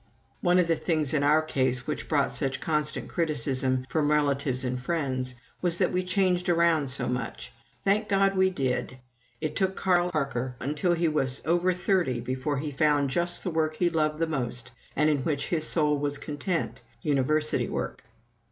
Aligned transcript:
One 0.41 0.57
of 0.57 0.65
the 0.65 0.75
things 0.75 1.13
in 1.13 1.21
our 1.21 1.43
case 1.43 1.85
which 1.85 2.09
brought 2.09 2.31
such 2.31 2.59
constant 2.59 3.07
criticism 3.07 3.85
from 3.87 4.09
relatives 4.09 4.65
and 4.65 4.81
friends 4.81 5.35
was 5.61 5.77
that 5.77 5.91
we 5.91 6.01
changed 6.01 6.49
around 6.49 6.89
so 6.89 7.07
much. 7.07 7.53
Thank 7.83 8.09
God 8.09 8.35
we 8.35 8.49
did! 8.49 8.97
It 9.41 9.55
took 9.55 9.75
Carl 9.75 10.09
Parker 10.09 10.55
until 10.59 10.93
he 10.95 11.07
was 11.07 11.43
over 11.45 11.71
thirty 11.71 12.19
before 12.19 12.57
he 12.57 12.71
found 12.71 13.11
just 13.11 13.43
the 13.43 13.51
work 13.51 13.75
he 13.75 13.91
loved 13.91 14.17
the 14.17 14.25
most 14.25 14.71
and 14.95 15.07
in 15.07 15.19
which 15.19 15.49
his 15.49 15.67
soul 15.67 15.99
was 15.99 16.17
content 16.17 16.81
university 17.03 17.69
work. 17.69 18.01